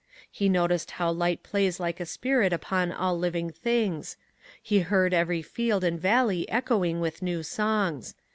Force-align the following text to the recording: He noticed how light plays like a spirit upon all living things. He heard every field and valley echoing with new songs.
He 0.31 0.49
noticed 0.49 0.89
how 0.97 1.11
light 1.11 1.43
plays 1.43 1.79
like 1.79 1.99
a 1.99 2.07
spirit 2.07 2.51
upon 2.51 2.91
all 2.91 3.15
living 3.19 3.51
things. 3.51 4.17
He 4.59 4.79
heard 4.79 5.13
every 5.13 5.43
field 5.43 5.83
and 5.83 6.01
valley 6.01 6.49
echoing 6.49 6.99
with 7.01 7.21
new 7.21 7.43
songs. 7.43 8.15